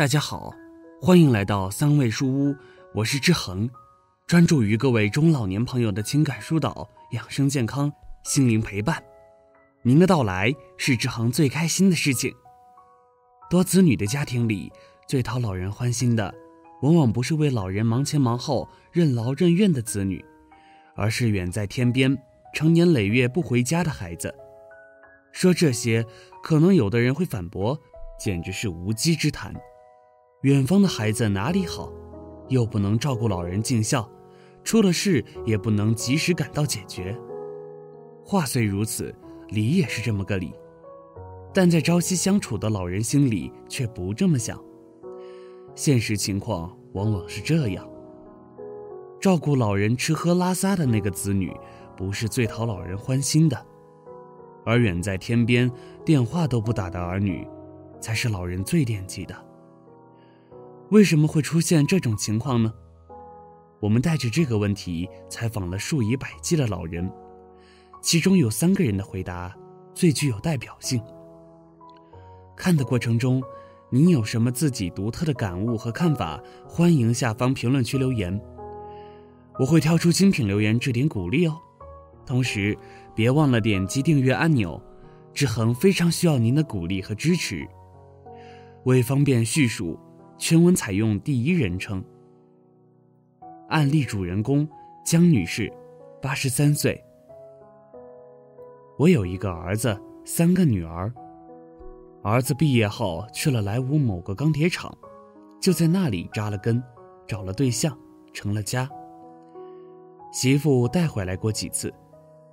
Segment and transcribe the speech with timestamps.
[0.00, 0.50] 大家好，
[0.98, 2.56] 欢迎来到三味书屋，
[2.94, 3.68] 我是志恒，
[4.26, 7.92] 专注于各位中老年朋友的情感疏导、养生健康、
[8.24, 9.04] 心灵陪伴。
[9.82, 12.34] 您的到来是志恒最开心的事情。
[13.50, 14.72] 多子女的家庭里，
[15.06, 16.34] 最讨老人欢心的，
[16.80, 20.24] 往往不是为老人忙前忙后、任劳任怨的子女，
[20.96, 22.16] 而是远在天边、
[22.54, 24.34] 成年累月不回家的孩子。
[25.30, 26.06] 说这些，
[26.42, 27.78] 可能有的人会反驳，
[28.18, 29.54] 简直是无稽之谈。
[30.42, 31.92] 远方的孩子哪里好，
[32.48, 34.10] 又不能照顾老人尽孝，
[34.64, 37.14] 出了事也不能及时赶到解决。
[38.24, 39.14] 话虽如此，
[39.48, 40.54] 理也是这么个理，
[41.52, 44.58] 但在朝夕相处的老人心里却不这么想。
[45.74, 47.86] 现实情况往往是这样：
[49.20, 51.54] 照顾老人吃喝拉撒的那个子女，
[51.94, 53.58] 不是最讨老人欢心的；
[54.64, 55.70] 而远在天边，
[56.02, 57.46] 电话都不打的儿女，
[58.00, 59.49] 才是老人最惦记的。
[60.90, 62.74] 为什么会出现这种情况呢？
[63.78, 67.08] 我们带着这个问题采访了数以百计的老人，
[68.02, 69.56] 其中有三个人的回答
[69.94, 71.00] 最具有代表性。
[72.56, 73.40] 看的过程中，
[73.88, 76.42] 您有什么自己独特的感悟和看法？
[76.66, 78.38] 欢迎下方评论区留言，
[79.60, 81.56] 我会挑出精品留言置顶鼓励哦。
[82.26, 82.76] 同时，
[83.14, 84.82] 别忘了点击订阅按钮，
[85.32, 87.64] 志恒非常需要您的鼓励和支持。
[88.86, 89.96] 为方便叙述。
[90.40, 92.02] 全文采用第一人称。
[93.68, 94.66] 案例主人公
[95.04, 95.70] 江女士，
[96.22, 96.98] 八十三岁。
[98.98, 101.12] 我有一个儿子，三个女儿。
[102.22, 104.90] 儿子毕业后去了莱芜某个钢铁厂，
[105.60, 106.82] 就在那里扎了根，
[107.26, 107.96] 找了对象，
[108.32, 108.88] 成了家。
[110.32, 111.92] 媳妇带回来过几次，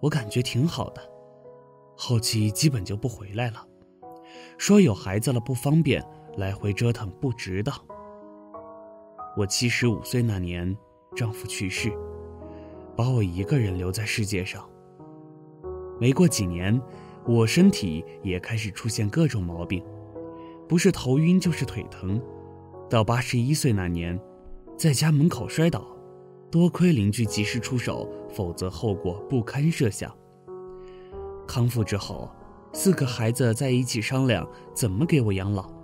[0.00, 1.00] 我感觉挺好的。
[1.96, 3.64] 后期基本就不回来了，
[4.58, 6.04] 说有孩子了不方便。
[6.38, 7.74] 来回折腾不值当。
[9.36, 10.74] 我七十五岁那年，
[11.16, 11.92] 丈夫去世，
[12.96, 14.64] 把我一个人留在世界上。
[16.00, 16.80] 没过几年，
[17.26, 19.84] 我身体也开始出现各种毛病，
[20.68, 22.22] 不是头晕就是腿疼。
[22.88, 24.18] 到八十一岁那年，
[24.76, 25.84] 在家门口摔倒，
[26.52, 30.16] 多亏邻居及时出手，否则后果不堪设想。
[31.48, 32.30] 康复之后，
[32.72, 35.76] 四个孩子在一起商量怎么给我养老。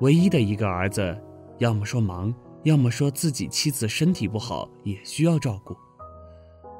[0.00, 1.16] 唯一的一个儿子，
[1.58, 2.34] 要么说忙，
[2.64, 5.76] 要么说自己妻子身体不好，也需要照顾。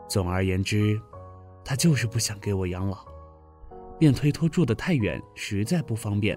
[0.09, 1.01] 总而言之，
[1.65, 3.07] 他就是不想给我养老，
[3.99, 6.37] 便推脱住得太远，实在不方便，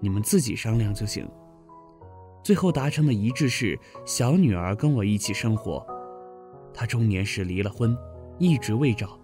[0.00, 1.28] 你们自己商量就行。
[2.44, 5.84] 最后达成的一致是，小女儿跟我一起生活。
[6.74, 7.96] 她中年时离了婚，
[8.38, 9.18] 一直未找，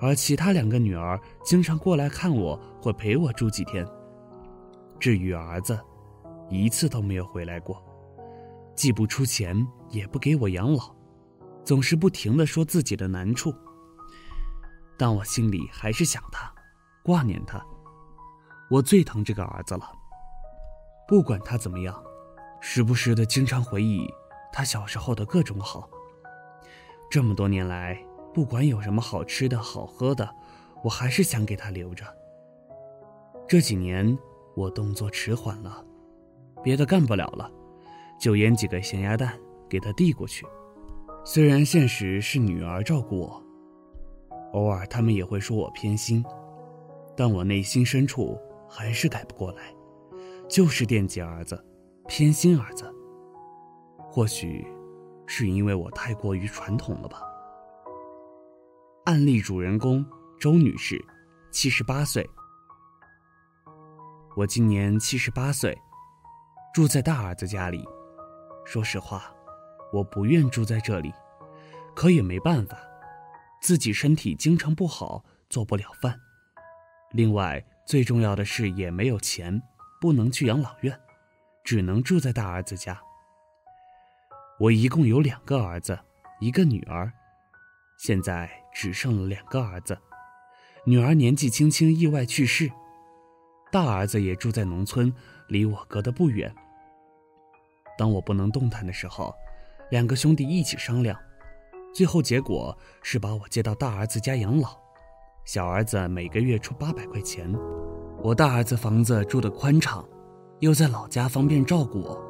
[0.00, 3.86] 而其他两个女儿经常过来看我，或陪我住几天。
[4.98, 5.78] 至于儿子，
[6.52, 7.82] 一次都没有回来过，
[8.74, 10.94] 既不出钱，也不给我养老，
[11.64, 13.54] 总是不停的说自己的难处。
[14.98, 16.52] 但我心里还是想他，
[17.02, 17.64] 挂念他。
[18.70, 19.90] 我最疼这个儿子了，
[21.08, 22.02] 不管他怎么样，
[22.60, 24.06] 时不时的经常回忆
[24.52, 25.88] 他小时候的各种好。
[27.10, 28.02] 这么多年来，
[28.32, 30.28] 不管有什么好吃的好喝的，
[30.84, 32.04] 我还是想给他留着。
[33.48, 34.16] 这几年
[34.54, 35.84] 我动作迟缓了。
[36.62, 37.50] 别的干不了了，
[38.18, 40.46] 就腌几个咸鸭蛋给他递过去。
[41.24, 43.42] 虽然现实是女儿照顾我，
[44.52, 46.24] 偶尔他们也会说我偏心，
[47.16, 49.74] 但我内心深处还是改不过来，
[50.48, 51.64] 就是惦记儿子，
[52.06, 52.92] 偏心儿子。
[54.10, 54.66] 或许
[55.26, 57.22] 是因为我太过于传统了吧。
[59.04, 60.04] 案例主人公
[60.38, 61.02] 周女士，
[61.50, 62.28] 七十八岁。
[64.36, 65.76] 我今年七十八岁。
[66.72, 67.86] 住在大儿子家里，
[68.64, 69.30] 说实话，
[69.92, 71.12] 我不愿住在这里，
[71.94, 72.78] 可也没办法，
[73.60, 76.18] 自己身体经常不好，做不了饭。
[77.10, 79.60] 另外，最重要的是也没有钱，
[80.00, 80.98] 不能去养老院，
[81.62, 82.98] 只能住在大儿子家。
[84.58, 85.98] 我一共有两个儿子，
[86.40, 87.12] 一个女儿，
[87.98, 89.98] 现在只剩了两个儿子，
[90.86, 92.72] 女儿年纪轻轻意外去世，
[93.70, 95.12] 大儿子也住在农村，
[95.48, 96.50] 离我隔得不远。
[98.02, 99.32] 当我不能动弹的时候，
[99.92, 101.16] 两个兄弟一起商量，
[101.94, 104.76] 最后结果是把我接到大儿子家养老。
[105.44, 107.48] 小儿子每个月出八百块钱，
[108.20, 110.04] 我大儿子房子住的宽敞，
[110.58, 112.20] 又在老家方便照顾我。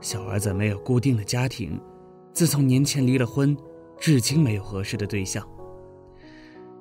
[0.00, 1.76] 小儿子没有固定的家庭，
[2.32, 3.56] 自从年前离了婚，
[3.98, 5.44] 至今没有合适的对象，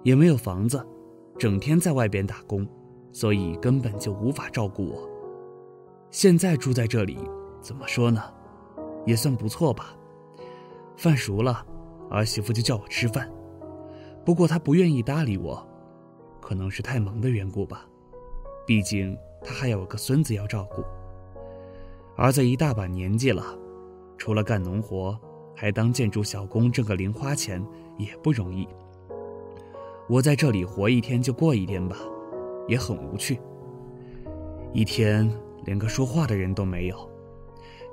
[0.04, 0.88] 也没有房子，
[1.40, 2.64] 整天在外边打工，
[3.12, 5.10] 所以根本就无法照顾我。
[6.12, 7.18] 现在住在这里，
[7.61, 8.23] 怎么说呢，
[9.06, 9.95] 也算不错吧。
[10.95, 11.65] 饭熟了，
[12.09, 13.29] 儿媳妇就叫我吃饭，
[14.25, 15.65] 不过她不愿意搭理我，
[16.41, 17.85] 可能是太忙的缘故吧。
[18.65, 20.83] 毕竟她还有个孙子要照顾。
[22.15, 23.44] 儿子一大把年纪了，
[24.17, 25.17] 除了干农活，
[25.56, 27.65] 还当建筑小工挣个零花钱
[27.97, 28.67] 也不容易。
[30.09, 31.95] 我在这里活一天就过一天吧，
[32.67, 33.39] 也很无趣。
[34.73, 35.31] 一天
[35.63, 37.08] 连个说话的人都没有，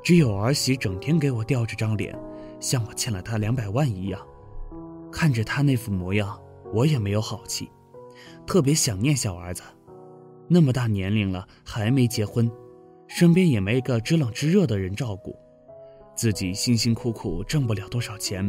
[0.07, 2.17] 只有儿媳整天给我吊着张脸。
[2.61, 4.25] 像我欠了他两百万一样，
[5.11, 6.41] 看着他那副模样，
[6.73, 7.69] 我也没有好气，
[8.47, 9.65] 特别想念小儿子。
[10.47, 12.49] 那么大年龄了还没结婚，
[13.09, 15.37] 身边也没个知冷知热的人照顾，
[16.15, 18.49] 自己辛辛苦苦挣不了多少钱，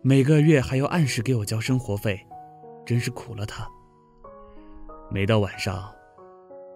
[0.00, 2.18] 每个月还要按时给我交生活费，
[2.86, 3.68] 真是苦了他。
[5.10, 5.92] 每到晚上，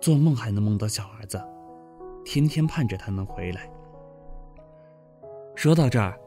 [0.02, 1.42] 做梦还能梦到小儿子，
[2.26, 3.70] 天天盼着他能回来。
[5.54, 6.18] 说到这儿。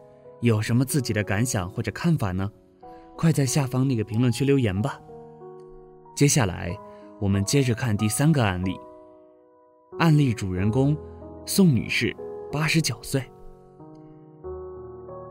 [0.42, 2.52] 有什么自己的感想或者看法呢？
[3.16, 5.00] 快在下方那个评论区留言吧。
[6.16, 6.78] 接下来，
[7.20, 8.78] 我们接着看第三个案例。
[9.98, 10.96] 案例主人公
[11.46, 12.16] 宋女士，
[12.52, 13.24] 八十九岁。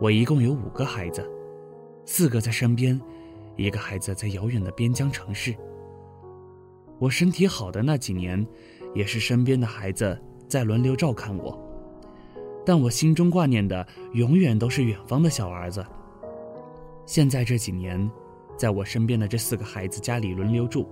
[0.00, 1.30] 我一共有五个孩子，
[2.06, 3.00] 四个在身边，
[3.56, 5.54] 一个孩子在遥远的边疆城市。
[6.98, 8.44] 我身体好的那几年，
[8.94, 10.18] 也是身边的孩子
[10.48, 11.56] 在轮流照看我。
[12.64, 15.84] 但我心中挂念的永远都是远方的小儿子。
[17.06, 18.10] 现在这几年，
[18.56, 20.88] 在我身边的这四个孩子家里轮流住，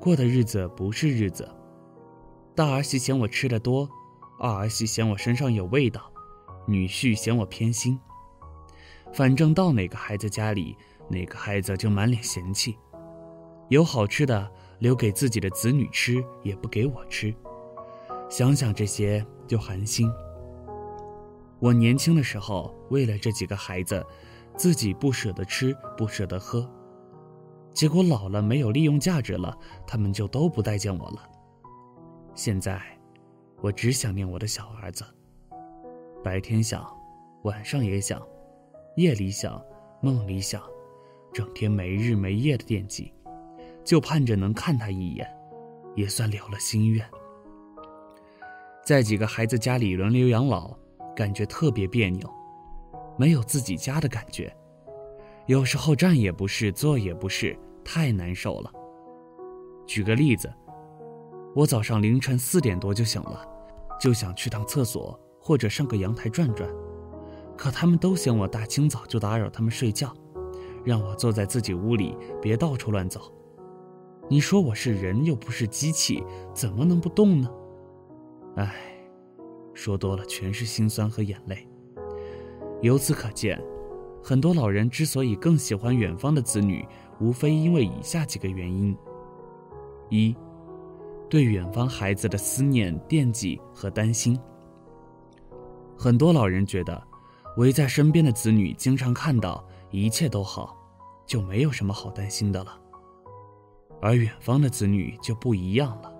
[0.00, 1.48] 过的日子不是日子。
[2.54, 3.86] 大儿媳嫌我吃的多，
[4.38, 6.10] 二儿媳嫌我身上有味道，
[6.66, 7.98] 女婿嫌我偏心。
[9.12, 10.74] 反正到哪个孩子家里，
[11.08, 12.78] 哪个孩子就满脸嫌弃，
[13.68, 17.34] 有好吃的留给自己的子女吃，也不给我吃。
[18.30, 20.10] 想想这些就寒心。
[21.58, 24.04] 我年轻的时候，为了这几个孩子，
[24.56, 26.70] 自己不舍得吃，不舍得喝，
[27.72, 29.56] 结果老了没有利用价值了，
[29.86, 31.28] 他们就都不待见我了。
[32.34, 32.82] 现在，
[33.62, 35.02] 我只想念我的小儿子，
[36.22, 36.86] 白天想，
[37.44, 38.20] 晚上也想，
[38.96, 39.58] 夜里想，
[40.02, 40.62] 梦里想，
[41.32, 43.14] 整天没日没夜的惦记，
[43.82, 45.26] 就盼着能看他一眼，
[45.94, 47.02] 也算了了心愿。
[48.84, 50.76] 在几个孩子家里轮流养老。
[51.16, 52.30] 感觉特别别扭，
[53.16, 54.54] 没有自己家的感觉。
[55.46, 58.70] 有时候站也不是，坐也不是，太难受了。
[59.86, 60.52] 举个例子，
[61.54, 63.48] 我早上凌晨四点多就醒了，
[63.98, 66.68] 就想去趟厕所或者上个阳台转转，
[67.56, 70.12] 可他们都嫌我大清早就打扰他们睡觉，
[70.84, 73.32] 让我坐在自己屋里，别到处乱走。
[74.28, 76.22] 你说我是人又不是机器，
[76.52, 77.50] 怎么能不动呢？
[78.56, 78.95] 唉。
[79.76, 81.68] 说多了全是心酸和眼泪。
[82.80, 83.62] 由此可见，
[84.22, 86.84] 很多老人之所以更喜欢远方的子女，
[87.20, 88.96] 无非因为以下几个原因：
[90.08, 90.34] 一，
[91.28, 94.38] 对远方孩子的思念、惦记和担心。
[95.96, 97.00] 很多老人觉得，
[97.58, 100.76] 围在身边的子女经常看到一切都好，
[101.26, 102.80] 就没有什么好担心的了。
[104.00, 106.12] 而远方的子女就不一样了，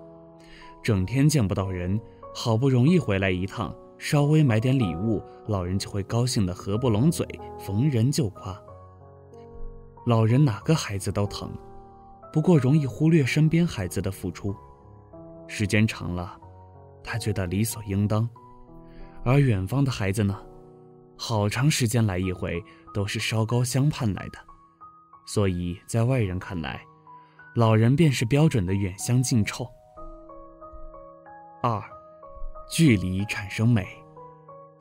[0.83, 1.99] 整天见不到人。
[2.39, 7.27] 好不容易回来一趟，稍微买点礼物，老人就会高兴的合不拢嘴，
[7.57, 8.55] 逢人就夸。
[10.05, 11.49] 老人哪个孩子都疼，
[12.31, 14.55] 不过容易忽略身边孩子的付出。
[15.47, 16.39] 时间长了，
[17.03, 18.29] 他觉得理所应当。
[19.23, 20.39] 而远方的孩子呢，
[21.17, 22.63] 好长时间来一回，
[22.93, 24.37] 都是烧高香盼来的，
[25.25, 26.85] 所以在外人看来，
[27.55, 29.67] 老人便是标准的远香近臭。
[31.63, 31.96] 二。
[32.69, 33.87] 距离产生美，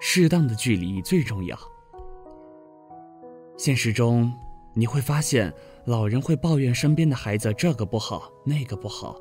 [0.01, 1.57] 适当的距离最重要。
[3.57, 4.33] 现实中，
[4.75, 5.53] 你会发现
[5.85, 9.17] 老人会抱怨身边的孩子这个不好那个不好，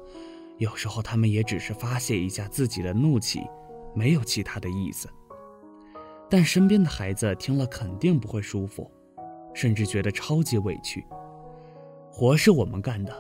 [0.58, 3.48] 有时候他们也只是发泄一下自己的怒气，
[3.94, 5.08] 没有其他的意思。
[6.28, 8.92] 但身边的孩子听了肯定不会舒服，
[9.54, 11.06] 甚至觉得超级委屈。
[12.12, 13.14] 活是我们干的，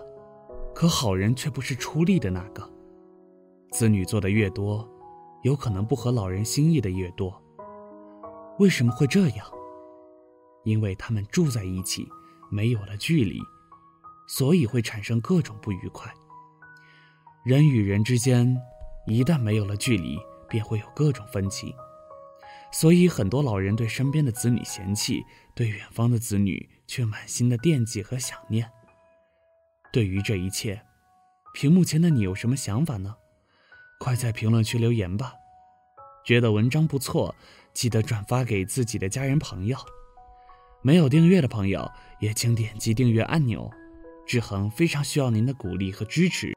[0.73, 2.67] 可好人却不是出力的那个。
[3.71, 4.89] 子女做的越多。
[5.45, 7.39] 有可能不合老人心意的越多，
[8.57, 9.47] 为什么会这样？
[10.63, 12.09] 因为他们住在一起，
[12.49, 13.39] 没有了距离，
[14.27, 16.11] 所以会产生各种不愉快。
[17.43, 18.59] 人与人之间，
[19.05, 20.17] 一旦没有了距离，
[20.49, 21.75] 便会有各种分歧。
[22.71, 25.23] 所以很多老人对身边的子女嫌弃，
[25.53, 28.67] 对远方的子女却满心的惦记和想念。
[29.93, 30.81] 对于这一切，
[31.53, 33.15] 屏幕前的你有什么想法呢？
[34.05, 35.33] 快在评论区留言吧。
[36.23, 37.33] 觉得文章不错，
[37.73, 39.75] 记得转发给自己的家人朋友。
[40.83, 43.67] 没有订阅的朋友也请点击订阅按钮。
[44.27, 46.54] 志恒非常需要您的鼓励和支持。